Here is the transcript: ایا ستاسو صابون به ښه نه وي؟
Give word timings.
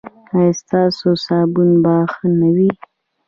ایا 0.35 0.49
ستاسو 0.61 1.07
صابون 1.25 1.69
به 1.83 1.93
ښه 2.13 2.27
نه 2.39 2.49
وي؟ 2.55 2.69